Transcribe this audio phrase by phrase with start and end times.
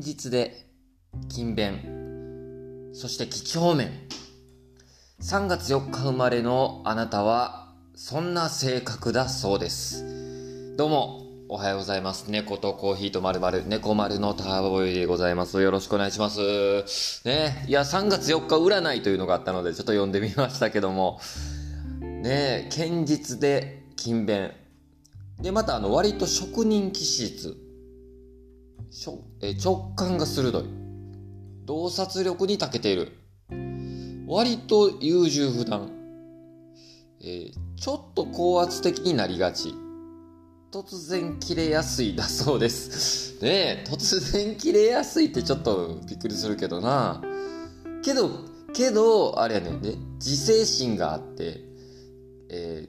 [0.00, 0.66] 堅実で
[1.28, 3.90] 勤勉そして几帳面。
[5.20, 10.74] 3月4日生まれのあなたはそんな性格だそうです。
[10.78, 12.30] どうもおはようございます。
[12.30, 15.60] 猫とコーヒーとまるまる猫丸のターボイでございます。
[15.60, 16.40] よろしくお願いします。
[17.26, 21.20] ねいや3月4日占いというのがあったのでちょっと読んでみましたけども。
[22.00, 24.52] ね堅実で勤勉。
[25.42, 27.69] でまたあの割と職人気質。
[29.40, 30.64] え直感が鋭い。
[31.64, 33.12] 洞察力に長けている。
[34.26, 35.90] 割と優柔不断、
[37.20, 39.74] えー、ちょっと高圧的になりがち。
[40.72, 43.38] 突然切れやすいだそうです。
[43.42, 47.22] ねえ突然切れやすいってちょっとびっくりするけどな。
[48.02, 48.30] けど
[48.72, 49.82] けどあれやねん。
[49.82, 51.60] ね自制心があって、
[52.48, 52.88] え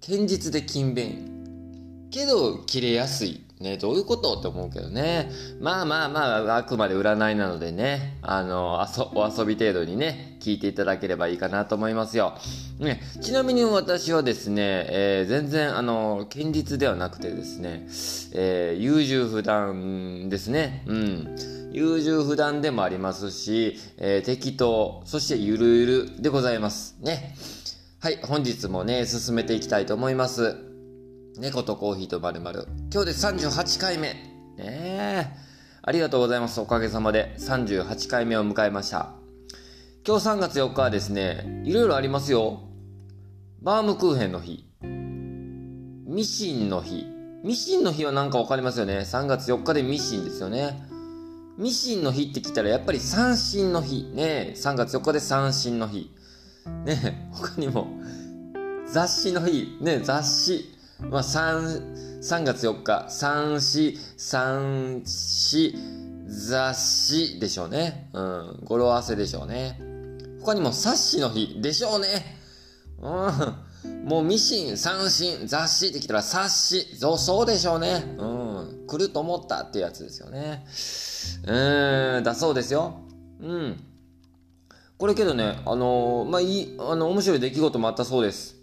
[0.00, 2.08] ー、堅実で勤勉。
[2.10, 3.49] けど切れやすい。
[3.60, 5.30] ね、どういうことって思うけどね。
[5.60, 12.32] まあまあまあ、あくまで占いなのでね、あの、あそお遊び程度にね、聞いていただければいいかなと思いますよ。
[12.78, 17.86] ね、ちなみに私はですね、えー、全然、あの、堅実ではなくてですね、
[18.32, 20.82] えー、優柔不断ですね。
[20.86, 21.36] うん。
[21.70, 26.96] 優柔不断でもありますし、えー、適当、そしてゆるゆるでございます。
[27.02, 27.36] ね。
[28.00, 30.69] はい、本日もね、進めていきたいと思います。
[31.38, 34.08] 猫とコーヒーとまるまる今日で38回目。
[34.08, 34.18] ね
[34.58, 35.26] え。
[35.82, 36.60] ありがとうございます。
[36.60, 39.14] おかげさまで38回目を迎えました。
[40.06, 42.60] 今日3月4日はですねいろいろありますよ。
[43.62, 44.66] バームクーヘンの日。
[44.82, 47.06] ミシンの日。
[47.44, 48.98] ミシンの日は何か分かりますよね。
[48.98, 50.82] 3月4日でミシンですよね。
[51.56, 54.10] ミシンの日って聞いたらやっぱり三振の日。
[54.14, 56.12] ね3月4日で三振の日。
[56.84, 57.86] ね他にも
[58.86, 59.78] 雑誌の日。
[59.80, 60.79] ね雑誌。
[61.08, 65.74] まあ、3、3月4日、三子、三子、
[66.26, 68.08] 雑誌でしょうね。
[68.12, 68.60] うん。
[68.64, 69.80] 語呂合わせでしょうね。
[70.40, 72.36] 他にも冊子の日でしょうね。
[73.00, 74.04] うん。
[74.04, 76.96] もうミシン、三振、雑誌ってきたら冊子。
[76.96, 78.14] そう、そうでしょうね。
[78.18, 78.86] うん。
[78.86, 80.64] 来ると思ったってやつですよね。
[81.46, 83.00] うん、だそうですよ。
[83.40, 83.80] うん。
[84.98, 88.59] これけどね、あのー、まあ、いい、あの、面白い出来事もあったそうです。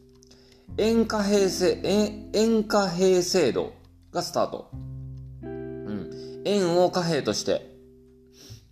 [0.77, 1.81] 円貨幣制、
[2.33, 3.73] 円貨幣制度
[4.11, 4.69] がスタート。
[5.43, 6.41] うん。
[6.45, 7.75] 円を貨幣として、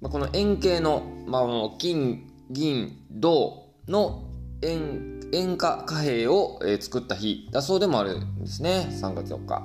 [0.01, 1.43] まあ、この円形の、まあ、
[1.77, 4.29] 金、銀、銅の
[4.61, 8.87] 円、円貨貨幣を、えー、作った日だそうでもあるんですね。
[8.91, 9.63] 3月4日。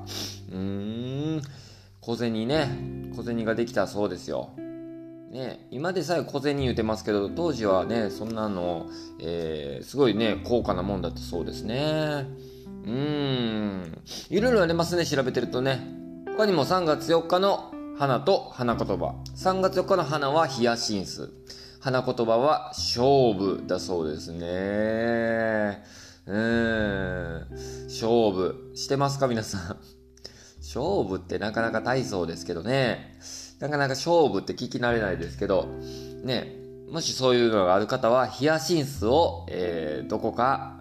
[0.52, 1.42] うん。
[2.00, 3.12] 小銭ね。
[3.14, 4.50] 小銭ができたそうですよ。
[5.30, 8.88] ね、今でさえ小銭言うてますけど当時はねそんなの、
[9.20, 12.26] えー、すごいね高価なもんだったそうですね。
[12.84, 13.98] うん。
[14.28, 15.80] いろいろありますね調べてるとね。
[16.36, 19.22] 他にも3月4日の花と花言葉。
[19.36, 21.30] 3月4日の花はヒヤシンス
[21.80, 25.84] 花言葉は勝負だそうですね。
[26.26, 27.46] うん。
[27.84, 29.60] 勝負してますか皆さん。
[30.60, 33.16] 勝負ってなかなか大層ですけどね。
[33.60, 35.66] なかなか勝負って聞き慣れないですけど、
[36.24, 36.56] ね、
[36.90, 40.80] もしそういうのがある方は、ヒヤシンスを、えー、どこか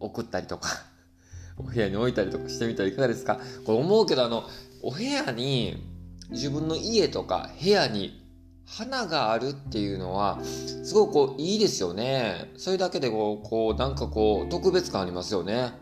[0.00, 0.68] 送ったりとか、
[1.56, 3.40] お部屋に置いたりとかしてみたらいかがですか？
[3.64, 4.44] これ思うけど、あの、
[4.82, 5.82] お部屋に、
[6.30, 8.22] 自分の家とか部屋に
[8.66, 12.52] 花があるっていうのは、すごくこう、いいですよね。
[12.56, 15.72] それだけでこう、こう、なんかこう、特別感ありますよね。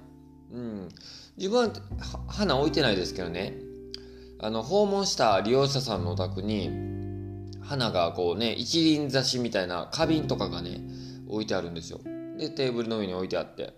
[0.53, 0.89] うん。
[1.37, 1.73] 自分は
[2.29, 3.59] 花置いてないですけどね。
[4.39, 6.71] あの、訪問した利用者さんのお宅に、
[7.63, 10.81] 花がこうね、一輪挿しみたいな花瓶とかがね、
[11.29, 12.01] 置いてあるんですよ。
[12.39, 13.75] で、テーブルの上に置いてあって。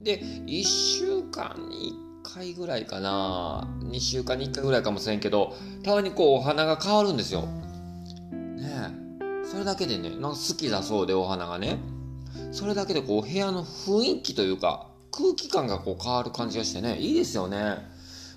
[0.00, 1.94] で、1週間に
[2.24, 7.42] 1回ぐらいかな、2週間に1回ぐらいかもしれんけど、たまにこうお花が変わるんですよ。
[7.42, 9.46] ねえ。
[9.46, 11.78] それだけでね、なんか好きだそうでお花がね。
[12.52, 17.91] それだけでこう部屋の雰囲気というか、空気感がこう変わる感じがしてね、いいですよね。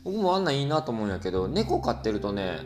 [0.05, 2.59] 僕もあんないいなと思うんやけど、猫飼ってるとね、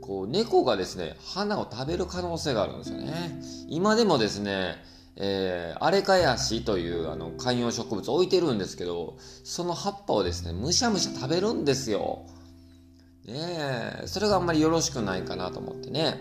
[0.00, 3.42] こう、猫がですね、花を食べる可能性があるんですよね。
[3.68, 4.76] 今でもですね、
[5.16, 12.22] えー、アレカヤシというあの観葉植物置いてるんですけど、その葉っぱをですね、むしゃむしゃ食べるんですよ。
[13.26, 16.20] ね、それがあんまりよろしくないかなと思ってね。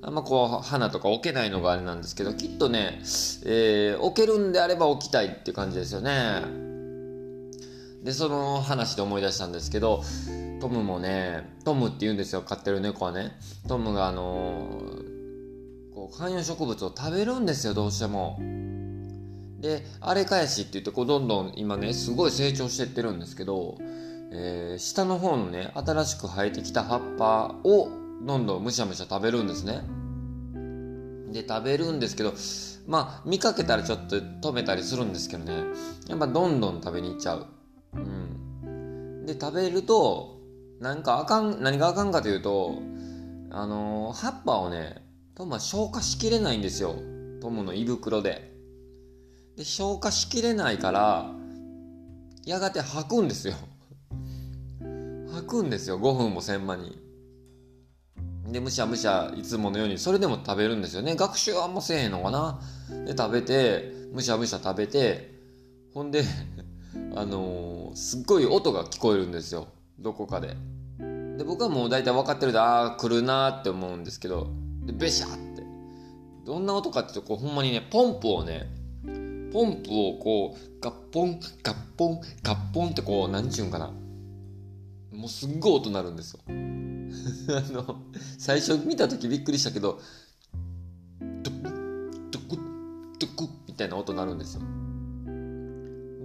[0.00, 3.00] あんまこう、花とか置けないのがあれなんですけど、きっとね、
[3.44, 6.68] えー、置けるんであれば置きたいっていう感じですよね。
[8.02, 10.02] で、その話で思い出したんですけど、
[10.60, 13.32] トムもね、トムって言うんですよ、飼ってる猫はね。
[13.66, 18.38] トムがあのー、こう、観葉植物を食べるんですよ、どうしても。
[19.60, 23.76] で、あれ返しって言って、こう、どんどん今ね、すごい成長してってるんですけど、
[24.30, 27.88] えー、下の方のね、新しく生えてきた葉っぱを
[28.24, 29.82] どんどんむしゃむしゃ食べるんですね。
[31.32, 32.32] で、食べるんですけど、
[32.86, 35.64] まあ、見かけたらちょっと止めたりするんですけどね、
[36.08, 37.46] やっぱどんどん食べに行っちゃう。
[37.98, 39.26] うん。
[39.26, 40.38] で、食べると、
[40.80, 42.78] なんかあかん、何があかんかというと、
[43.50, 45.02] あのー、葉っぱをね、
[45.34, 46.96] トムは消化しきれないんですよ。
[47.40, 48.52] トムの胃袋で。
[49.56, 51.34] で、消化しきれないから、
[52.46, 53.54] やがて吐くんですよ。
[55.32, 56.98] 吐くんですよ、5分もせん間に。
[58.50, 61.16] で、むしゃむしゃいつものように、それでも食べるんですよね。
[61.16, 62.60] 学習はあんませえへんのかな。
[63.04, 65.34] で、食べて、むしゃむしゃ食べて、
[65.92, 66.24] ほんで、
[67.14, 69.68] あのー、すっごい音が聞こえるんですよ。
[69.98, 70.56] どこかで。
[71.38, 74.48] で、僕はもう大体分かってるで、ああ、来るなって思うんですけど、
[74.84, 75.62] で、べしゃって。
[76.44, 78.68] どんな音かっていうと、こう、ほんまにね、ポンプをね、
[79.52, 83.92] ポンプをこう、ガッポン、ガッポン、ガッポンってこう、なんちゅうんかな。
[85.12, 86.40] もうすっごい音鳴るんですよ。
[86.48, 86.52] あ
[87.72, 88.02] の、
[88.38, 90.00] 最初見た時びっくりしたけど、
[91.42, 91.62] ドク
[92.30, 92.56] ドク
[93.18, 94.62] ドクみたいな音鳴るんですよ。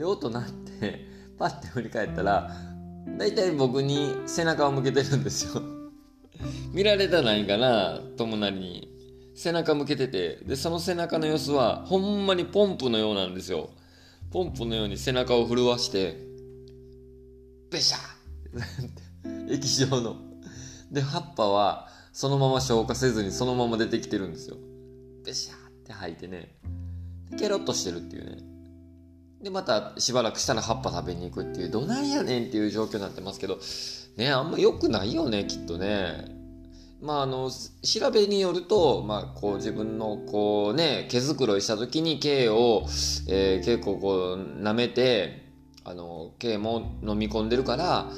[0.03, 0.44] で、音鳴っ
[0.81, 1.00] て、
[1.39, 2.53] パッて振り返ったら、
[3.17, 5.61] 大体僕に背中を向けてるんですよ。
[6.73, 8.89] 見られたないかな、友なりに。
[9.33, 13.69] 背中向けてて、で、その背中の様子は、ほんまにポンプのようなんですよ。
[14.29, 16.17] ポンプのように背中を震わして、
[17.71, 17.97] べしゃ
[19.50, 20.17] 液状の。
[20.91, 24.57] で、葉っぱは、そのまま消化せずにそのまま出てきてるんですよ。
[25.25, 26.57] べしゃって吐いてね。
[27.39, 28.52] ケロッとしてるっていうね。
[29.44, 33.60] で、またしばらくしたら葉っぱ食べに行くっていう、どないやねんっていう状況になってますけど、
[34.16, 36.42] ね、あんま良くないよね、きっとね。
[37.01, 42.86] まあ、あの調べによると、まあ、こう自分のこう、ね、毛づくろいした時に毛を、
[43.28, 45.44] えー、結構こう舐めて
[45.84, 48.10] あの毛も飲み込んでるから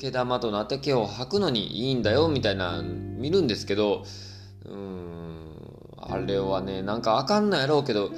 [0.00, 4.06] 毛玉となって毛を吐くのにいいんだよみたいな見るんですけど
[4.64, 5.50] うん
[5.98, 8.12] あれはねなんかあかんのやろうけど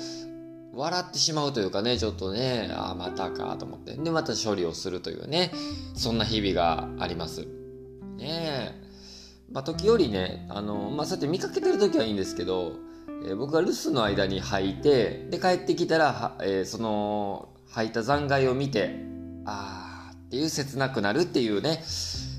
[0.75, 3.97] 笑ってしまうというかねちょっとねああまたかと思って。
[3.97, 5.53] でまた処理をするというね
[5.95, 7.47] そんな日々があります。
[8.17, 8.89] ねえ。
[9.51, 12.73] まあ、時折ね、あの、まあ、そうやって見かけてる時はいいんですけど、
[13.25, 18.95] えー、僕が留守の間に履いて、で、帰ってきたら、えー、その、履いた残骸を見て、
[19.47, 21.83] あーっていう切なくなるっていうね、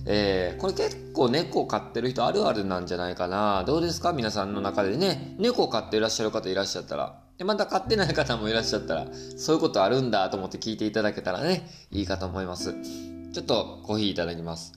[0.06, 3.64] えー、これ結構猫飼ってる人あるあるなんじゃないかな。
[3.64, 4.14] どうですか？
[4.14, 7.20] 皆さんの中でね、猫飼っていらっしゃる方いらっしゃったら。
[7.40, 9.08] で、また飼ってない方もいらっしゃったら、
[9.38, 12.76] そういうことあるんだと思って聞いていただけたらね、いいかと思います。
[13.32, 14.74] ちょっとコーヒーいただきます。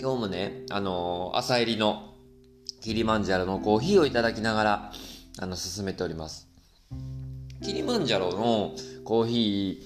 [0.00, 2.14] 今日もね、あのー、朝入りの
[2.80, 4.92] キリマンジャロのコーヒーをいただきながら、
[5.38, 6.48] あの、進めております。
[7.62, 8.74] キリマンジャロの
[9.04, 9.80] コーヒ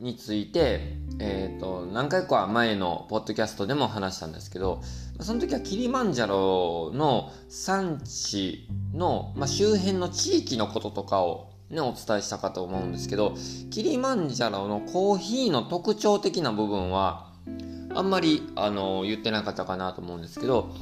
[0.00, 4.82] ーについて、え、ー、と、何回か前のポッドキャストでも話したんですけど、
[5.20, 13.34] その時はキリマンジャロの産地の、まあ、周辺の地域のこととかをね、お伝えしたかと思うんですけど、
[13.70, 17.30] キリマンジャロのコーヒーの特徴的な部分は、
[17.94, 20.74] あんまり、あの、言ってなかったかなと思うんですけど、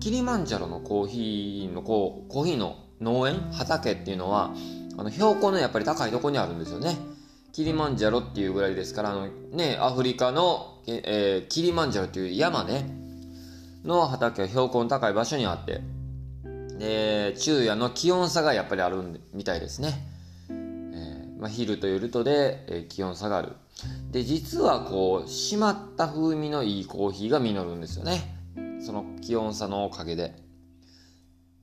[0.00, 4.52] キリマンジャロのコーヒーの、こう、コーヒーの農園畑っていうのは、
[4.98, 6.96] あの、標高のやっぱり高いとこにあるんですよね。
[7.54, 12.84] キリマンジャロっていうぐらいですから、あの、ね、アフリカの、えー、キリマンジャロっていう山ね、
[13.84, 15.80] の畑は標高の高い場所にあって、
[16.80, 19.92] で、昼夜の気温差がやっぱりあるみたいですね。
[20.50, 23.52] えー、まあ、昼と夜とで、えー、気温差がある。
[24.10, 28.34] で、実はこう、締まった風味のいいコーヒーが実るんですよね。
[28.84, 30.34] その気温差のおかげで。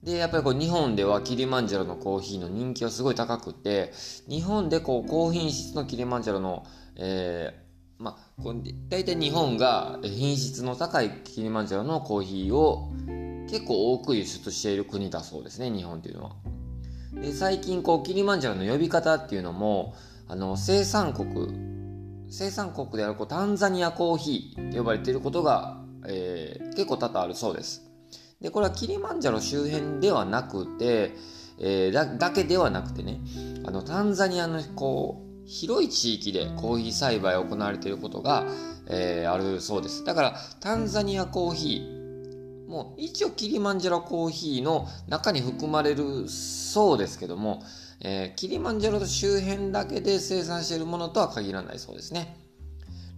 [0.04, 3.94] で、やっぱりこう日本ではキリマンジャロのコーヒーの人気はすごい高くて、
[4.28, 6.66] 日本でこう高品質のキリマンジャロの、
[6.96, 12.92] えー、まあ、こう大体日本が品質の高いキリマンジャロのコーヒーを
[13.50, 16.32] 結構多く輸出している国だそうですね、日本っていうのは。
[17.14, 19.94] で、最近こうキリマンジャロの呼び方っていうのも、
[20.28, 21.72] あの、生産国
[22.32, 27.91] 生産国であるこうタンザニアコーヒーと呼ばれていることが、えー、結構多々あるそうです。
[28.42, 31.16] で、これはキリマンジャロ周辺ではなくて、
[31.60, 33.22] えー、だだけではなくてね、
[33.66, 38.46] あの、タンザニアのこう、広い地域でコーヒー栽培が行われていることが、
[38.88, 40.04] えー、あるそうです。
[40.04, 42.02] だから、タンザニアコーヒー、
[42.68, 47.62] もう一応キリマンジャロコーヒーの中に含まれるそうですけども、
[48.00, 52.38] えー、キリマンジャロと周辺だけで生産しているものとは限らないそうですね。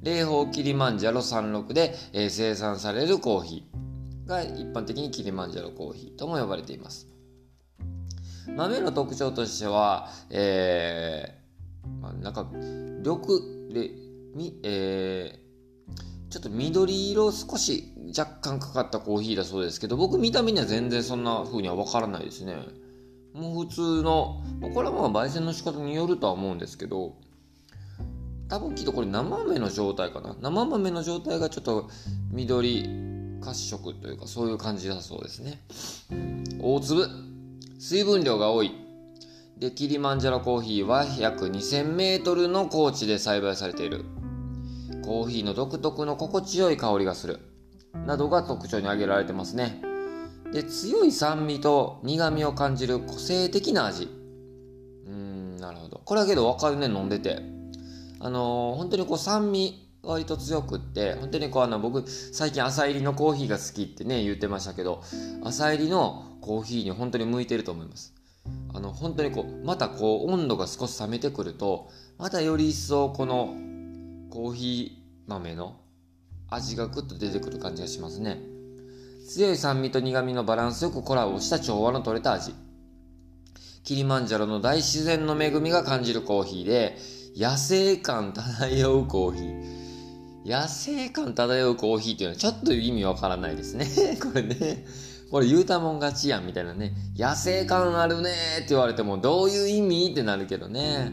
[0.01, 3.92] 霊峰キリマンジャロ36で、えー、生産されるコーヒー
[4.25, 7.08] が一般的にキリマンジャロコーヒーとも呼ばれています。
[8.56, 13.92] 豆の特徴としては、えー、まあ、なんか、緑で、
[14.36, 22.56] み、えー、ちょっと緑色少し若干かかったコーヒーだそうですけど、僕見た目には全然そんな風にはわからないですね。
[23.34, 27.15] もう普通の、これはまあ焙煎の仕方によるとは思うんですけど、
[28.50, 30.36] 多分きっとこれ生豆の状態かな。
[30.42, 31.89] 生豆の状態がちょっと
[32.32, 33.12] 緑
[33.43, 35.59] 褐色というかそういう感じだそうですね。
[36.62, 37.07] 大粒。
[37.79, 38.71] 水分量が多い。
[39.57, 44.05] で、キリマンジャロコーヒーは約2000メートルの高地で栽培されている。
[45.03, 47.39] コーヒーの独特の心地よい香りがする。
[48.07, 49.81] などが特徴に挙げられてますね。
[50.51, 54.05] で、強い酸味と苦味を感じる個性的な味。
[54.05, 56.01] うーん、なるほど。
[56.03, 57.41] これはけどわかるね、飲んでて。
[58.19, 65.01] あのー、本当にこう酸味割と強くって、本当にこうあの僕最近朝入りのコーヒーが好きってね言ってましたけど、
[65.43, 68.13] 朝入りのコーヒーに本当に向いてると思います。
[68.74, 73.55] あの本当にこう、またこう温度が少し冷めてくると、またより一層この
[74.29, 75.79] コーヒー豆の
[76.50, 78.41] 味がぐっと出てくる感じがしますね。
[79.29, 82.53] 強い酸味と苦味のバランスよくコラボした調和の取れた味。
[83.86, 86.98] キリマンジャロの大自然の恵みが感じるコーヒーで、
[87.38, 89.83] 野生感漂うコーヒー。
[90.45, 93.88] 野生感漂うコーヒーっていうのはちょっと意味わからないですね。
[94.21, 94.85] これね。
[95.31, 96.93] これ言うたもん勝ちやんみたいなね。
[97.17, 101.12] 野生感あるねって言われてもどういう意味ってなるけどね。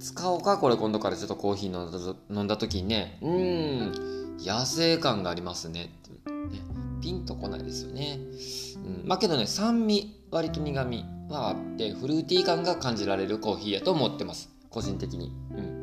[0.00, 3.18] 使おうかこれ今度からちょっとコーヒー飲んだ飲んだ時にね。
[3.22, 4.36] うーん。
[4.44, 5.90] 野生感がありますね
[6.24, 6.60] ね。
[7.00, 8.18] ピンとこないですよね。
[8.76, 9.08] うん。
[9.08, 14.50] まあけどね、酸味、割と苦味はあって、フルーティー感が感じられるコーヒーやと思ってます。
[14.70, 15.32] 個人的に。
[15.52, 15.73] うん。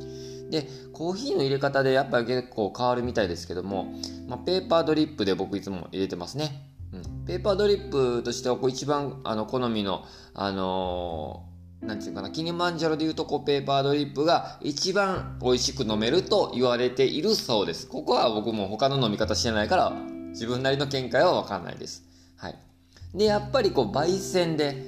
[0.52, 3.94] で、コーヒーの入れ方でやっぱり結構変わるみたいですけども、
[4.28, 6.68] まあ、ペーパードリップで僕いつも入れてますね。
[6.94, 7.26] うん。
[7.26, 10.04] ペーパードリップとしてはこう一番あの好みの、
[10.34, 17.88] あのー、なんていうかな、キニマンジャロでいうとこうペーパードリップが一番美味しく飲めると言われているそうです。
[17.88, 19.94] ここは僕も他の飲み方してないから
[20.30, 22.04] 自分なりの見解はわかんないです。
[22.38, 22.56] はい。
[23.16, 24.86] で、やっぱりこう焙煎で、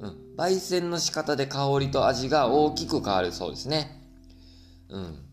[0.00, 3.97] うん、焙煎の仕方で香りと味が大きく変わるそうですね。
[4.90, 5.28] うん。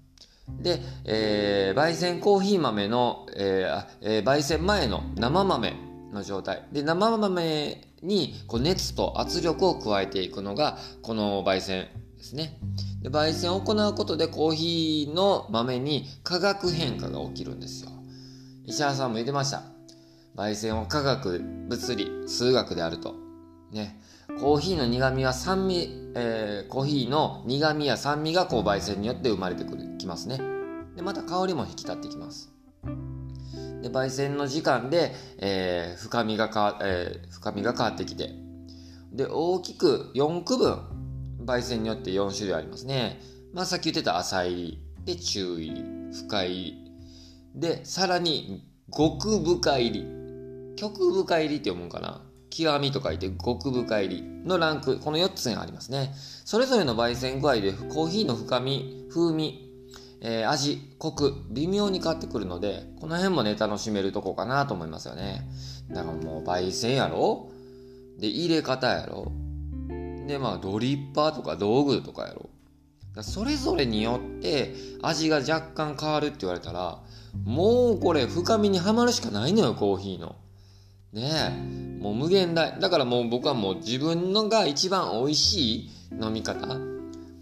[0.61, 5.73] で、えー、焙煎コーヒー豆の、えーえー、焙煎前の生豆
[6.13, 6.67] の状態。
[6.71, 12.59] で、生豆にこう熱と圧力を加えていくのが、この焙煎ですね。
[13.01, 17.91] で、焙煎を行うことでコーヒーの豆に化学変化が起きるんですよ。
[18.65, 19.63] 石原さんも言ってました。
[20.35, 23.15] 焙煎は科学、物理、数学であると。
[23.71, 23.99] ね。
[24.39, 30.39] コーヒーの苦味は酸味、えー、コーヒーの苦味や酸味がこう焙煎によって生まれてくる、きますね。
[30.95, 32.51] で、また香りも引き立ってきます。
[33.81, 38.31] で、焙煎の時間で、えー、深みがか、えー、深みが変わってきて、
[39.13, 40.79] で、大きく4区分、
[41.45, 43.21] 焙煎によって4種類ありますね。
[43.53, 46.91] まあ、さっき言ってた浅入り、で、中入り、深入り、
[47.55, 48.65] で、さらに、
[48.95, 50.05] 極深入り。
[50.75, 52.24] 極深入りって読むんかな？
[52.57, 56.13] 極みと書いて極深入りのランク、この4つがありますね。
[56.45, 59.61] それぞれの焙煎具合でコーヒーの深み、風味、
[60.21, 65.47] えー、味、コク、微妙に変わってくるので、この辺もね、楽しめるとこかなと思いますよね。
[65.89, 67.49] だからもう焙煎やろ？
[68.17, 69.31] で、入れ方やろ？
[70.27, 72.49] で、まあ、ドリッパーとか道具とかやろ？
[73.21, 76.99] それぞれによって味が若干変わるって言われたら、
[77.45, 80.35] もうこれ深みにはまるしかないのよ、コーヒーの。
[81.15, 81.31] ね
[81.99, 82.03] え。
[82.03, 82.77] もう無限大。
[82.79, 85.91] だからもう僕はもう自分のが一番美味しい
[86.21, 86.77] 飲み方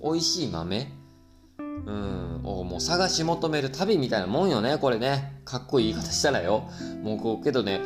[0.01, 0.91] 美味しい豆
[1.57, 5.41] うん、をもう探し求める旅みたいなもんよね、これね。
[5.43, 6.69] かっこいい言い方したらよ。
[7.01, 7.81] もうこう、けどね、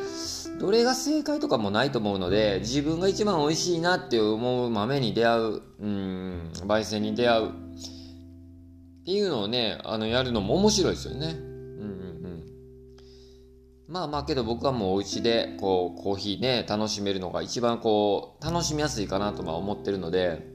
[0.60, 7.48] どれが正解とかもないと思うので、自分が一番美味しいなって思う豆に出会う、うん、焙煎に出会う。
[7.48, 7.52] っ
[9.06, 11.47] ていうのをね、あの、やるのも面白いですよね。
[13.88, 20.46] まあまあけど僕はもうお家で、こう、コーヒーね、楽しめるのが一番こう、楽しみやすいかなとは思ってるので、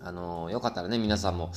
[0.00, 1.52] あのよかったらね、皆さんも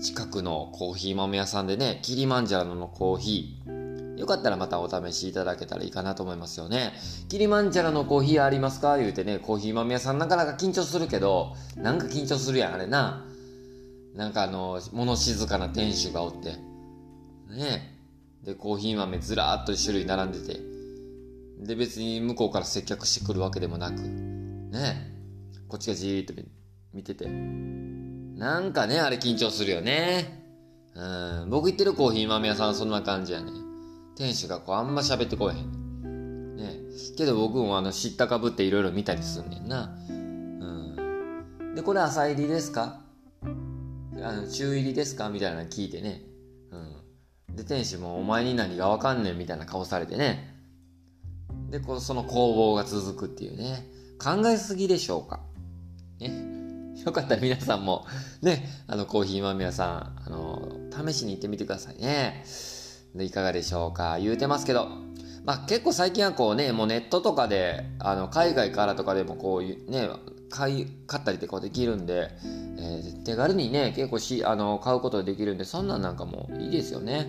[0.00, 6.92] 近くのコーヒー豆屋さんでね、キリマンジャロのコーヒー、よかったらまたお試しいただけたらいいかなと思いますよね。
[7.28, 8.98] キリマンジャロのコーヒーありますか？
[8.98, 13.26] 言うてね、コーヒー豆屋さんなかなか緊張するけど、なんか緊張するやん、あれな。
[14.14, 16.52] なんかあの、物静かな店主がおって。
[17.52, 17.89] ね
[18.44, 20.60] で、コーヒー豆ずらーっと種類並んでて。
[21.66, 24.00] で、別に向こうから接客してくるわけでもなく。
[24.00, 25.14] ね
[25.68, 26.32] こっちがじーっと
[26.94, 27.26] 見てて。
[27.26, 30.42] なんかね、あれ緊張するよね。
[30.94, 31.50] うん。
[31.50, 33.52] 僕行ってるコーヒー豆屋さんそんな感じやね。
[34.16, 36.56] 店主がこうあんま喋ってこえへん。
[36.56, 36.80] ね。
[37.16, 39.94] けど僕もあの知ったかぶっていろいろ見たりすんねんな。
[40.08, 41.74] うん。
[41.74, 43.02] で、これ朝入りですか？
[43.42, 43.46] あ
[44.32, 45.28] の、中入りですか？
[45.28, 46.22] みたいなの聞いてね。
[47.56, 50.56] で、店主もお前に何がわかんねんみたいな顔されてね。
[51.70, 53.86] で、こうその攻防が続くっていうね。
[54.22, 55.40] 考えすぎでしょうか。
[56.18, 56.50] ね。
[57.04, 58.06] よかったら皆さんも、
[58.42, 60.72] ね、あの、コーヒー豆屋さん、あの、
[61.06, 62.44] 試しに行ってみてくださいね。
[63.14, 64.18] で、いかがでしょうか。
[64.20, 64.88] 言うてますけど、
[65.44, 70.08] まあ結構最近はこうね、もうネットとかで、あの、海外からとかでもこういうね、
[70.50, 72.30] 買い、買ったりってこうできるんで、
[72.78, 77.26] えー、手軽にね、結構し、あの、買うことができるんで、そんなんなんかもいいですよね。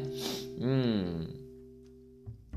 [0.59, 1.35] うん。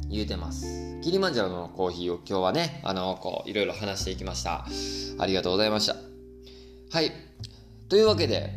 [0.08, 1.00] 言うてます。
[1.02, 4.66] キリマンジャロのコーヒーを今日はね、あの、こう、いろいろ話していきました。
[5.18, 5.96] ありがとうございました。
[6.90, 7.12] はい。
[7.88, 8.50] というわけで、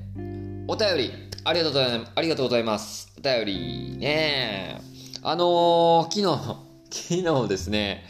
[0.68, 1.12] お便り、
[1.44, 2.12] ありがとうございます。
[2.16, 3.14] ありがとうございます。
[3.18, 4.82] お便り、ね
[5.24, 6.68] あのー、昨日、
[7.24, 8.06] 昨日ですね、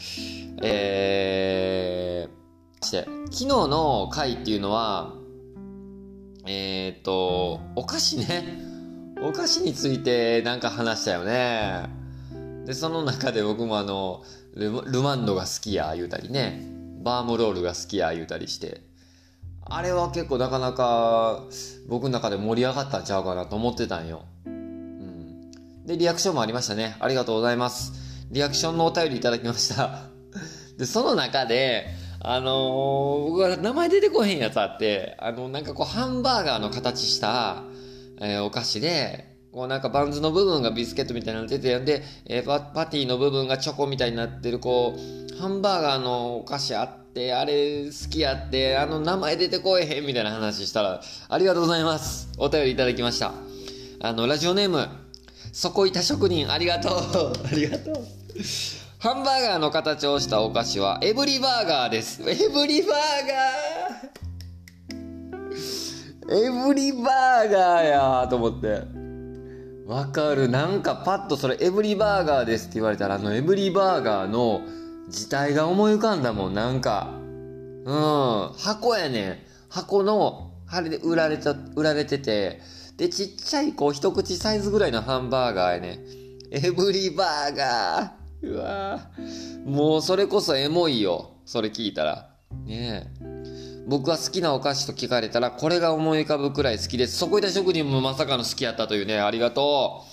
[0.61, 2.36] えー、
[2.87, 5.13] して、昨日の回っていうのは、
[6.45, 8.65] えー、っと、お菓子ね。
[9.21, 11.85] お菓子についてなんか話したよね。
[12.65, 14.23] で、その中で僕もあの、
[14.55, 16.65] ルマンドが好きや言うたりね、
[17.03, 18.81] バームロールが好きや言うたりして、
[19.65, 21.43] あれは結構なかなか
[21.87, 24.23] 僕の中で盛り上がったんちゃうかなと思ってたんよ。
[24.45, 25.51] うん。
[25.85, 26.95] で、リアクションもありましたね。
[26.99, 27.91] ありがとうございます。
[28.31, 30.09] リアクションのお便りいただきました。
[30.77, 31.87] で、その中で、
[32.19, 37.63] あのー、僕は名前出てこへんやつあって、あの、なんかこう、ハンバーガーの形した、
[38.19, 52.29] えー、お菓子で、こうなんかバンズの部分がビスケットみたいなの出てで、えー、パパティの部分がチョコみたいになってる、こう、ハンバーガーのお菓子あって、あれ好きやって、あの名前出てこえへんみたいな話したら、ありがとうございます。
[52.37, 53.33] お便りいただきました。
[53.99, 54.87] あの、ラジオネーム、
[55.51, 57.33] そこいた職人、ありがとう。
[57.45, 57.95] ありがとう。
[58.99, 62.23] ハンバーガーの形をしたお菓子はエブリバーガーです。
[62.27, 67.83] エブリバーガーエブリバーガー
[68.23, 68.81] やと思って。
[69.85, 70.49] わかる。
[70.49, 74.61] なんかパッとそれエブリバーガーですって言われたら、あのエブリバーガーの
[75.09, 77.11] 字体が思い浮かんだもん、なんか。
[77.13, 78.51] うん。
[78.57, 79.37] 箱やねん。
[79.69, 82.61] 箱の、あれで売られた、売られてて、
[82.97, 85.99] で、ちっちゃい、こう、一口サイズぐらいのハンバーガーやね
[86.49, 88.26] エブリバーガー。
[88.43, 89.09] うわ
[89.65, 91.31] もうそれこそエモいよ。
[91.45, 92.29] それ聞いたら。
[92.65, 93.85] ねえ。
[93.87, 97.17] 僕は好きなお菓子と聞かれたら、これが思い浮かぶくらい好きです。
[97.17, 100.03] そこいた職人もまさかの好きやったというね、ありがと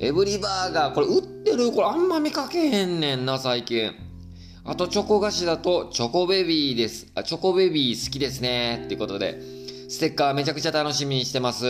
[0.00, 0.04] う。
[0.04, 1.70] エブリバーガー、これ売ってる？
[1.72, 3.92] これあんま見かけへんねんな、最近。
[4.64, 7.08] あと、チョコ菓子だと、チョコベビーです。
[7.14, 8.82] あ、チョコベビー好きですね。
[8.84, 9.40] っていうことで、
[9.88, 11.66] ステッカーめちゃくちゃ楽しみにしてます。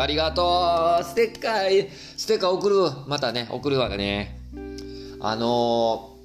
[0.00, 1.04] ありがとう。
[1.04, 2.76] ステッカー、ステッカー送る。
[3.06, 4.40] またね、送るわね。
[5.20, 6.16] あの、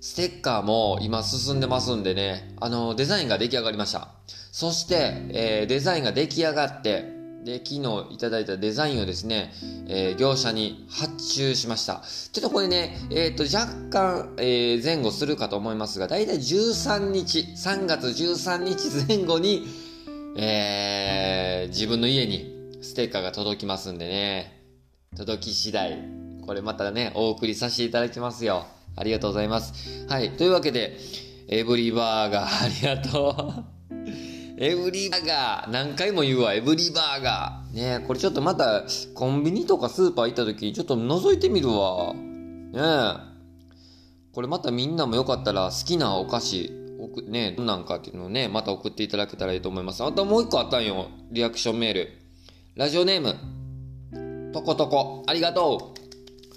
[0.00, 4.08] ステッカーも今進んでますんでね、あの、デザインが出来上がりました。
[4.52, 9.52] そして、えー、デザインが出来上がって、で、昨日いただいたデザインをですね、
[9.88, 12.02] えー、業者に発注しました。
[12.32, 19.66] ちょっとこれね、えっ、ー、と、若干、えー、前後するかと思いますが、だいたい13日、3月13日前後に、
[20.36, 24.64] えー、自分の家にステッカーが届きますんでね、
[25.16, 26.17] 届き次第、
[26.48, 28.64] これまたね、お送りさせていただきますよ。
[28.96, 30.06] ありがとうございます。
[30.08, 30.30] はい。
[30.30, 30.96] というわけで、
[31.46, 33.94] エブリバーガー、 ありがとう。
[34.56, 37.98] エブリバーガー、何回も言うわ、エブリバーガー。
[37.98, 42.14] ねこれちょっとまた、コンビニとかスーパー行った時にちょっと覗いてみるわ。
[42.14, 43.20] ね
[44.32, 46.72] これまたみんなもよかったら好きなお菓子、
[47.28, 50.02] ね、どんなんかっていうのをね、また送っていただけたらいいと思います。
[50.02, 51.08] あともう一個あったんよ。
[51.30, 52.08] リアクションメール。
[52.74, 54.52] ラジオネーム。
[54.54, 55.24] とことこ。
[55.26, 56.07] ありがとう。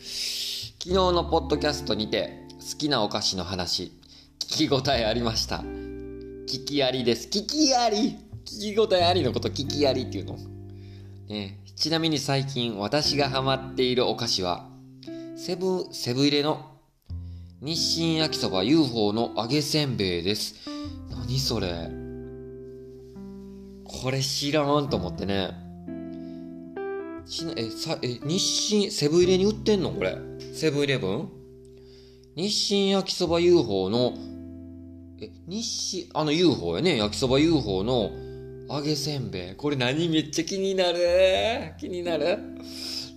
[0.04, 3.92] 昨日のポッドキャストにて好きなお菓子の話
[4.40, 5.58] 聞き応えありました。
[5.58, 7.28] 聞きありです。
[7.28, 8.18] 聞きあり！
[8.44, 10.40] 聞き応えありのこと聞きありっていうの、
[11.30, 14.68] ね、ちなみに最近私がハマっているお菓子は
[15.38, 16.72] セブセブ入れの
[17.62, 20.56] 日清焼きそば UFO の揚げせんべいです。
[21.12, 21.92] 何それ？
[23.84, 25.61] これ知らんと思ってね。
[27.32, 29.91] しなえさえ日清セブン入れに売ってんの？
[29.91, 30.17] これ
[30.54, 31.30] セブンイレブン？
[32.36, 34.15] 日清焼きそば UFO の、
[35.22, 38.12] え、日清、あの UFO やね、焼きそば UFO の
[38.70, 39.56] 揚げせんべい。
[39.56, 40.10] これ何？
[40.10, 42.38] めっちゃ気になる気になる？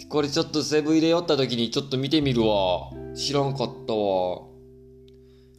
[0.08, 2.92] これちょっとセブン入れ寄った時にちょっと見てみるわ。
[3.16, 4.42] 知らんかったわ。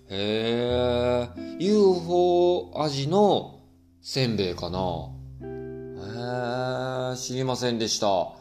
[0.10, 1.28] へえ、
[1.60, 3.60] UFO 味の
[4.02, 5.10] せんべいかな。
[5.42, 8.32] へえ、知りませんでした。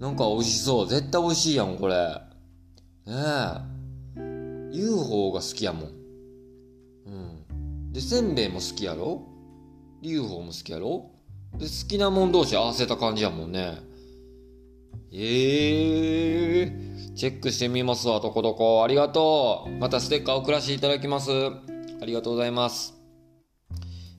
[0.00, 0.88] なんか美味しそう。
[0.88, 1.94] 絶対美味しいやん、これ。
[1.94, 3.12] ね
[4.16, 4.70] え。
[4.72, 5.90] UFO が好きやもん。
[7.06, 7.92] うん。
[7.92, 9.26] で、せんべいも好きやろ
[10.00, 11.10] ?UFO も好きやろ？
[11.58, 13.78] で、好きなもん同士合わせた感じやもんね。
[15.12, 18.82] ええー、チェックしてみますわ、とこどこ。
[18.82, 19.70] ありがとう。
[19.78, 21.30] またステッカー送らせていただきます。
[21.30, 22.99] ありがとうございます。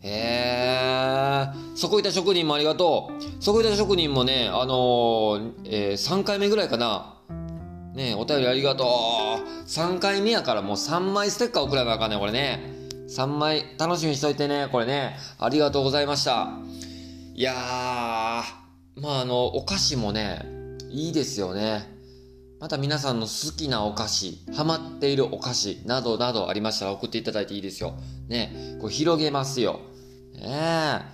[0.01, 3.43] へえー、そこいた職人もありがとう。
[3.43, 7.17] そこいた職人もね、あのー、えー、3回目ぐらいかな。
[7.93, 8.87] ねお便りありがとう。
[9.67, 12.81] 3回目やからもう3枚ステッカー送らなあかんね、これね。
[13.09, 15.17] 3枚楽しみにしといてね、これね。
[15.37, 16.49] ありがとうございました。
[17.35, 20.45] いやー、まああの、お菓子もね、
[20.89, 21.91] いいですよね。
[22.59, 27.95] また皆さんの好きなお菓子、ハマっているお菓子などなどありましたら送っていただいていいですよ。
[28.27, 29.79] ね、これ広げますよ。
[30.41, 31.05] ね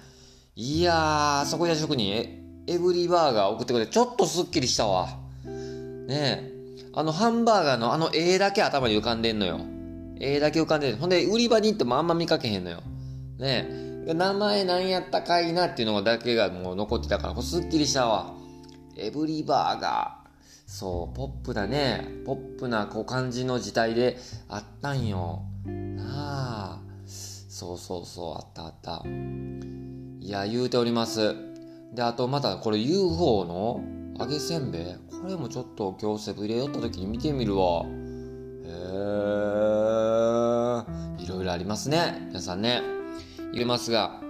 [0.56, 0.60] え。
[0.60, 5.10] いやー、そこで職人、エブリバーガー送ってくれて、ちょっとスッキリしたわ。
[5.46, 6.58] ねえ。
[6.94, 9.60] あのハンバーガーのあの絵だけ頭に浮かんでんのよ。
[10.20, 10.98] 絵だけ浮かんでる。
[10.98, 12.82] ほんで、売り場に行ってもあんま見かけへんのよ。
[13.38, 13.68] ね
[14.08, 14.14] え。
[14.14, 18.34] 名前何やったかいなっていうのだけがもう残ってたから、すっきりしたわ。
[18.96, 20.28] エブリバーガー。
[20.66, 22.08] そう、ポップだね。
[22.26, 24.18] ポップなこう感じの時代で
[24.50, 25.44] あったんよ。
[25.66, 26.77] なあ。
[27.58, 29.02] そうそうそう、あったあった。
[29.04, 29.08] い
[30.30, 31.36] や、言うております。
[31.92, 33.84] で、あとまたこれ UFO の
[34.20, 37.84] 揚げせんべいこれもちょっと今日セブリ寄った時に見てみるわ。
[37.84, 37.90] へえ。
[41.24, 42.28] いろいろありますね。
[42.28, 42.84] 皆さんね。
[43.54, 44.22] 入れますが。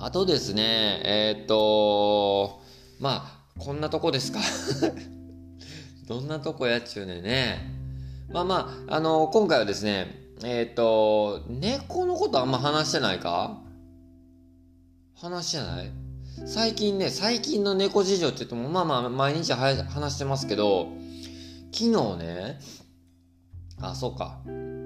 [0.00, 2.62] あとですね、えー、っと、
[2.98, 4.40] まあ、こんなとこですか。
[6.08, 7.60] どんなとこやっちゅうねね。
[8.28, 13.58] まあまあ、あの、今回はですね、えっ、ー、と、猫のことあんま話してないか？
[15.14, 15.90] 話してない？
[16.46, 20.88] 最近ね、最近の猫事情って言っても、まあまあ、毎日話してますけど、
[21.72, 22.60] 昨日ね、
[23.80, 24.40] あ、そうか。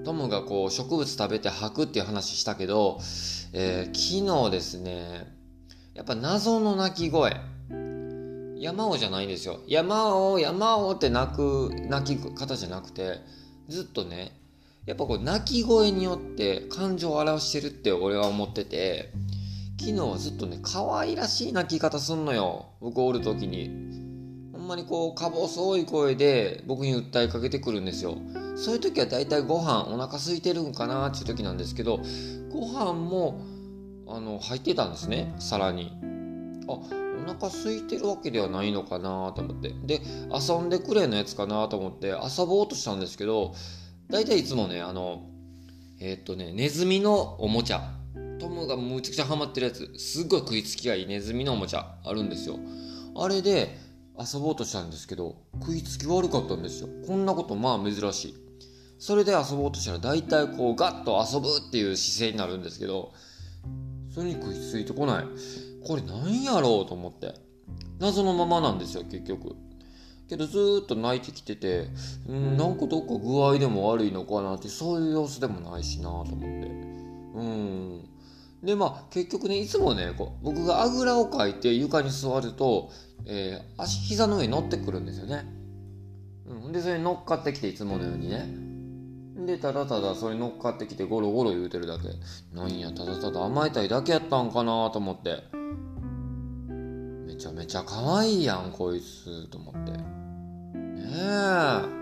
[0.04, 2.98] トムがこう植物食べて吐くっていう話したけど、
[3.52, 5.26] えー、昨日ですね、
[5.94, 7.36] やっぱ謎の鳴き声。
[8.58, 9.60] 山王じゃないんですよ。
[9.66, 13.20] 山王、山王って鳴く、鳴き方じゃなくて、
[13.68, 14.39] ずっとね、
[14.90, 19.12] やっぱこう鳴き声によって感情を表してるって俺は思ってて
[19.78, 22.66] 昨日はずっとね可愛らしい鳴き方すんのよ。
[22.80, 23.70] 僕おる時に。
[24.52, 28.18] ほんまにこうか細い声で僕に訴えかけてくるんですよ。
[28.56, 32.00] そういう時は大体ご飯お腹空いてるんかなっていう時なんですけど
[32.50, 33.42] ご飯も
[34.08, 35.32] あの入ってたんですね。
[35.38, 35.92] 皿に。
[36.68, 36.82] あお
[37.26, 39.72] 腹空いてるわけではないのかなと思って。
[39.84, 40.00] で
[40.34, 43.54] 遊んでくれのやつかなと思って遊ぼうとしたんですけど
[44.10, 45.22] 大体いつもね、あの、
[46.00, 47.94] えー、っとね、ネズミのおもちゃ。
[48.40, 52.58] トムがむちゃくちゃハマってるやつ、すっごい食いつきがいいネズミのおもちゃあるんですよ。
[53.16, 53.76] あれで
[54.18, 56.88] 遊ぼうとしたんですけど、食いつき悪かったんですよ。
[57.06, 58.34] こんなことまあ珍しい。
[58.98, 63.12] それで遊ぼうとしたら大体こうガッと遊ぶっていう姿勢になるんですけど、
[64.12, 65.24] それに食いついてこない。
[65.86, 67.34] これ何やろうと思って。
[67.98, 69.54] 謎のままなんですよ、結局。
[70.30, 71.88] けどずっと泣いてきてて、
[72.28, 76.46] うん、なんかどっか具合でも悪いのかなって、そういう様子でもないしなと思って。
[77.34, 78.08] うん。
[78.62, 82.90] で、まあ、結局ね、いつもね、こう僕があぐらをかいて床に座ると、
[83.26, 85.44] えー、足、膝の上に乗ってくるんですよね。
[86.46, 86.72] うん。
[86.72, 88.46] で、それに乗っかってきて、いつものようにね。
[89.46, 92.08] で、ただただそれ乗っかってきてゴロゴロ言うてるだけ。
[92.56, 95.42] なんや、ただただ甘えたいだけやったんかなと思って。
[97.26, 100.19] めちゃめちゃ可愛いやん、こいつ、と思って。
[101.12, 102.00] え。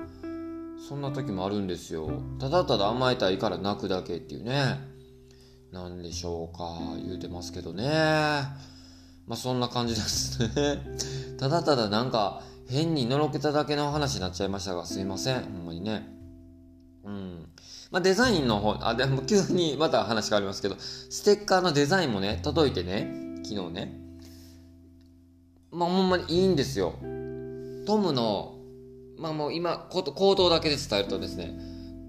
[0.89, 2.11] そんな時もあるんですよ。
[2.39, 4.79] ただただ甘えたいから泣くだけっていうね。
[5.73, 6.97] 何でしょうか。
[7.05, 7.85] 言うてますけどね。
[9.27, 10.83] まあそんな感じですね。
[11.39, 15.43] ただただなんか変にのろけただけの話になっちゃいましたがすいません。
[15.43, 16.09] ほんまにね。
[17.05, 17.49] うん。
[17.91, 23.99] まあ、デザインの方、あ、でも急にまた話変わりますけど、ステッカーのデザインもね、届いてね、昨日ね。
[25.71, 26.93] まあ、ほんまにいいんですよ。
[27.87, 28.58] トムの
[29.19, 31.59] まあもう今、口頭だけで伝えるとですね、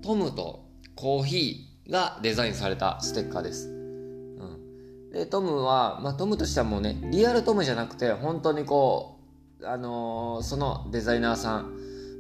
[0.02, 3.68] トムとコーヒーがデザインされたステッカーです。
[3.68, 5.12] うん。
[5.12, 9.20] で、トムは、まあトムとしてはもうね、リアルトムじゃなくて、本当にこ
[9.60, 11.64] う、あのー、そのデザイナーさん、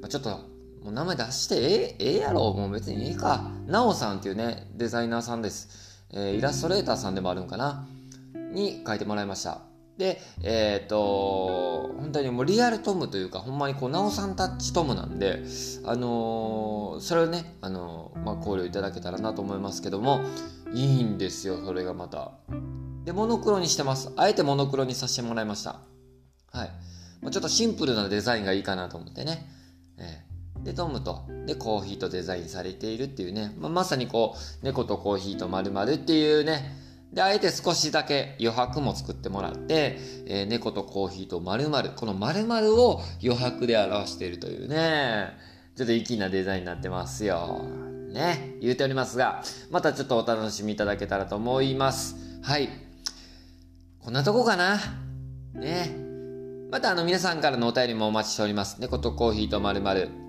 [0.01, 3.51] まあ、ちょっと、もう名前出してええ、ええやろ、もう別にいいか。
[3.67, 6.05] なおさんっていうね、デザイナーさんです。
[6.11, 7.87] えー、イラストレーターさんでもあるんかな？
[8.51, 9.68] に書いてもらいました。
[9.99, 15.43] で、えっ、ー、と、本当にもうリアルトムというか、ほんまにこう、なおさんタッチトムなんで、
[15.83, 20.21] あのー、それをね、あのー、まあ、考慮いただけたらなと思いますけども、
[20.73, 22.31] いいんですよ、それがまた。
[23.03, 24.13] で、モノクロにしてます。
[24.15, 25.81] あえてモノクロにさせてもらいました。
[26.53, 26.71] はい。
[27.21, 29.51] ま、ちょっとシンプルなデザインがいいかなと思ってね。
[29.97, 36.78] えー、で、トムと、で、コーヒーとデザインされているっていうね、まあ、まさにこう、猫とコーヒーと〇〇っていうね、
[37.13, 45.31] で、あえて少しだけ余白も作ってもらって、えー、猫とコーヒーと〇〇、この〇〇を余白で表しているというね、
[45.75, 47.65] ちょっと粋なデザインになってますよ。
[48.11, 52.15] ね、言うておりますが、またちょっとお楽しみいただけたらと思います。
[52.41, 52.69] はい。
[53.99, 54.79] こんなとこかな。
[55.53, 55.95] ね。
[56.71, 58.77] またあの皆さんからのお便りもお待ちしております。
[58.79, 60.28] 猫とコーヒーとまるまる。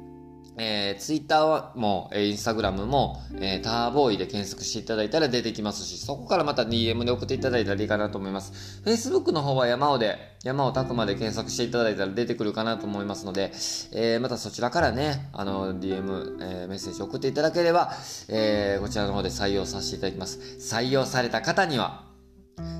[0.56, 8.82] えー、ツイッターも、えー、インスタグラムも、えー、ターボーイで検索していただいたら出てきますし、そこからまた DM で送っていただいたらいいかなと思います。
[8.84, 13.52] Facebook の方は山尾で、山尾拓馬で検索していただいたら出てくるかなと思いますので、
[13.92, 17.92] えー、またそちらからね、あの、DM、えー、メッセージ送っていただければ、
[18.28, 20.38] えー、こちらの方で採用させていただきます。
[20.58, 22.10] 採用された方には、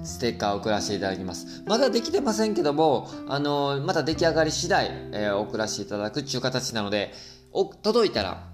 [0.03, 1.63] ステッカーを送らせていただきます。
[1.67, 7.13] まだできてませんけども、あのまた出来上がり次第、えー、送らせていただくっていう形なので、
[7.53, 8.45] お、届いたら、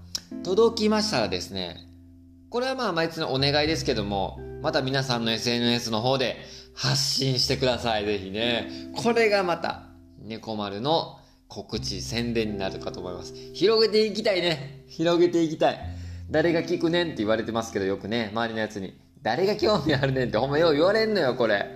[0.43, 1.87] 届きましたらですね、
[2.49, 6.39] これはまあ毎日のお願いですけども、また皆さんの SNS の方で
[6.75, 8.07] 発信してください。
[8.07, 8.71] ぜひね。
[8.97, 9.83] これがまた、
[10.23, 13.35] 猫丸の告知、宣伝になるかと思います。
[13.53, 14.85] 広げていきたいね。
[14.89, 15.79] 広げていきたい。
[16.31, 18.99] 誰が聞くねんって言われてますけど、よくね、周りのやつに。
[19.21, 21.67] 誰が興味あるねんってほんまよう言われんのよ、これ。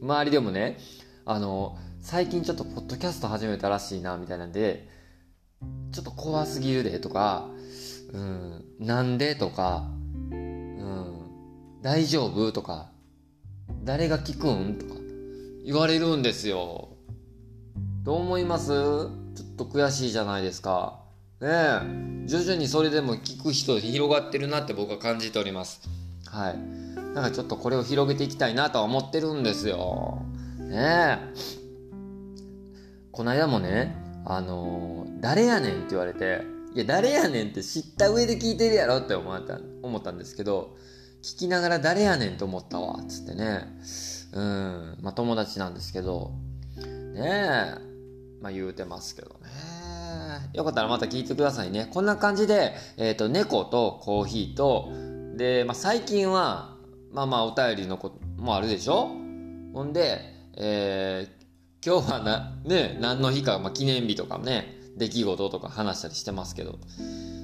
[0.00, 0.78] 周りでもね、
[1.26, 4.93] あの、最近ちょっとポッドキャスト始めたらしいな、みたいなんで、
[5.92, 7.48] ちょっと怖すぎるでとか、
[8.12, 9.84] うん、なんでとか、
[10.30, 11.20] うん、
[11.82, 12.90] 大丈夫とか、
[13.82, 15.00] 誰が聞くんとか
[15.64, 16.88] 言われるんですよ。
[18.02, 18.68] どう思います？
[18.68, 21.00] ちょっと悔しいじゃないですか。
[21.40, 25.80] ねえ、徐々にそれでも聞く人広がってるなって僕は感じております。
[26.26, 26.58] はい。
[27.14, 30.22] なんかちょっとこれを広げていきたいなとは思ってるんですよ。
[30.58, 31.18] ねえ。
[33.12, 36.42] この間もね、あのー、誰やねんって言われて、
[36.74, 40.76] いや、誰やねんって知った上で聞いてるやろって思った思ったんですけど、
[41.22, 43.66] 聞きながら誰やねんと思ったわ、つってね。
[44.32, 46.32] うん、まあ友達なんですけど、
[47.14, 47.74] ねえ、
[48.40, 49.50] まあ言うてますけどね。
[50.52, 51.88] よかったらまた聞いてくださいね。
[51.92, 54.92] こんな感じで、えっ、ー、と、猫とコーヒーと、
[55.36, 56.76] で、まあ最近は、
[57.12, 59.08] まあまあお便りのこともあるでしょ？
[59.72, 60.20] ほんで、
[60.56, 61.43] えー、
[61.86, 66.78] 今日はな、ね、何の日か、まあ、記念日とかね、出来事とか話したりしてますけど、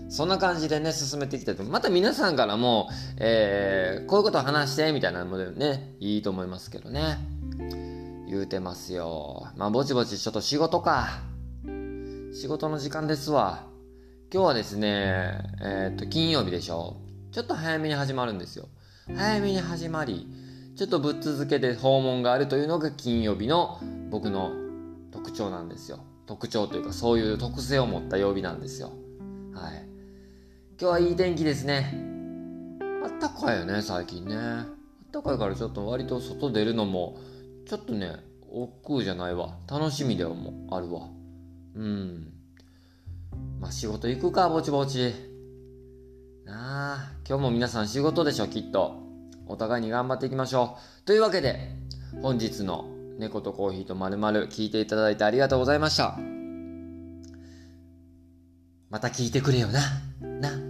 [0.08, 1.62] そんな感じでね、進めていきたいと。
[1.64, 7.18] また皆さんからも、えー、こういうこと話して、みたいなのでね、いいと思いますけどね。
[8.30, 9.46] 言うてますよ。
[9.56, 11.20] まあ、ぼちぼちちょっと仕事か。
[12.32, 13.66] 仕事の時間ですわ。
[14.32, 16.96] 今日はですね、えー、っと、金曜日でしょ。
[17.30, 18.68] ちょっと早めに始まるんですよ。
[19.14, 20.26] 早めに始まり、
[20.80, 24.50] ちょっとぶっ続けて訪問があるというのが金曜日の僕の
[25.12, 25.98] 特徴なんですよ。
[26.24, 28.90] 特徴というかそういう特性を持った曜日なんですよ。
[29.52, 29.86] はい。
[30.78, 31.94] 今日はいい天気ですね。
[33.04, 34.34] あったかいよね、最近ね。
[34.34, 37.18] あったかいからちょっと割と外出るのも、
[37.68, 38.16] ちょっとね、
[38.50, 39.58] 億劫じゃないわ。
[39.70, 41.08] 楽しみではもあるわ。
[41.74, 42.32] うん。
[43.60, 45.12] まあ仕事行くか、ぼちぼち。
[46.46, 48.99] なあ、今日も皆さん仕事でしょ、きっと。
[49.50, 51.06] お互いに頑張っていきましょう。
[51.06, 51.70] というわけで、
[52.22, 56.16] 本日の猫とコーヒーとまるまる聞いていただいてありがとうございました。
[58.90, 59.80] また聞いてくれよな。
[60.20, 60.69] な。